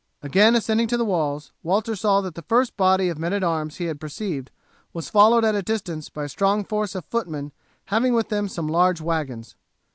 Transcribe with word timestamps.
Again 0.23 0.55
ascending 0.55 0.87
to 0.87 0.97
the 0.97 1.05
walls 1.05 1.51
Walter 1.61 1.95
saw 1.95 2.21
that 2.21 2.33
the 2.33 2.41
first 2.41 2.75
body 2.75 3.07
of 3.09 3.19
men 3.19 3.33
at 3.33 3.43
arms 3.43 3.75
he 3.75 3.85
had 3.85 3.99
perceived 3.99 4.49
was 4.93 5.11
followed 5.11 5.45
at 5.45 5.53
a 5.53 5.61
distance 5.61 6.09
by 6.09 6.23
a 6.23 6.27
strong 6.29 6.65
force 6.65 6.95
of 6.95 7.05
footmen 7.05 7.51
having 7.85 8.15
with 8.15 8.29
them 8.29 8.47
some 8.47 8.67
large 8.67 8.99
wagons. 8.99 9.53